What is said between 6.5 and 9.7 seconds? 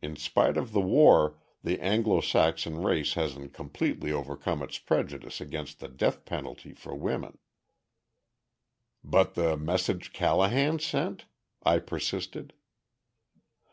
for women." "But the